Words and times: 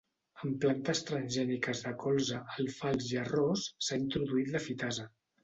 En 0.45 0.53
plantes 0.61 1.01
transgèniques 1.09 1.83
de 1.87 1.91
colza, 2.05 2.39
alfals 2.57 3.11
i 3.13 3.21
arròs 3.25 3.67
s’ha 3.85 4.01
introduït 4.07 4.53
la 4.57 4.65
fitasa. 4.67 5.09